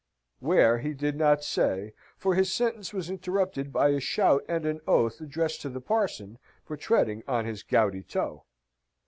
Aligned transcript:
Where 0.39 0.79
he 0.79 0.95
did 0.95 1.15
not 1.15 1.43
say, 1.43 1.93
for 2.17 2.33
his 2.33 2.51
sentence 2.51 2.91
was 2.91 3.11
interrupted 3.11 3.71
by 3.71 3.89
a 3.89 3.99
shout 3.99 4.43
and 4.49 4.65
an 4.65 4.81
oath 4.87 5.21
addressed 5.21 5.61
to 5.61 5.69
the 5.69 5.79
parson 5.79 6.39
for 6.65 6.75
treading 6.75 7.21
on 7.27 7.45
his 7.45 7.61
gouty 7.61 8.01
toe. 8.01 8.45